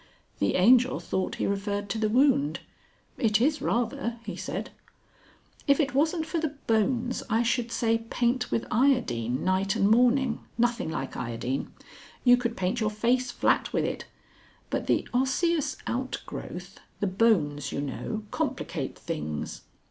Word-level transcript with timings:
The 0.39 0.55
Angel 0.55 0.99
thought 0.99 1.35
he 1.35 1.45
referred 1.45 1.87
to 1.89 1.99
the 1.99 2.09
wound. 2.09 2.61
"It 3.19 3.39
is 3.39 3.61
rather," 3.61 4.17
he 4.25 4.35
said. 4.35 4.71
"If 5.67 5.79
it 5.79 5.93
wasn't 5.93 6.25
for 6.25 6.39
the 6.39 6.55
bones 6.65 7.21
I 7.29 7.43
should 7.43 7.71
say 7.71 7.99
paint 7.99 8.49
with 8.49 8.65
iodine 8.71 9.43
night 9.43 9.75
and 9.75 9.87
morning. 9.87 10.39
Nothing 10.57 10.89
like 10.89 11.15
iodine. 11.15 11.71
You 12.23 12.35
could 12.35 12.57
paint 12.57 12.81
your 12.81 12.89
face 12.89 13.29
flat 13.29 13.73
with 13.73 13.85
it. 13.85 14.05
But 14.71 14.87
the 14.87 15.07
osseous 15.13 15.77
outgrowth, 15.85 16.79
the 16.99 17.05
bones, 17.05 17.71
you 17.71 17.79
know, 17.79 18.23
complicate 18.31 18.97
things. 18.97 19.61